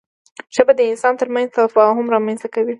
ژبه 0.55 0.73
د 0.75 0.81
انسانانو 0.91 1.21
ترمنځ 1.21 1.47
تفاهم 1.57 2.05
رامنځته 2.13 2.47
کوي 2.55 2.69